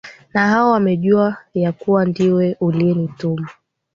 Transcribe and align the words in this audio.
na 0.33 0.47
hao 0.49 0.71
wamejua 0.71 1.37
ya 1.53 1.71
kuwa 1.71 2.05
ndiwe 2.05 2.57
uliyenituma 2.59 3.49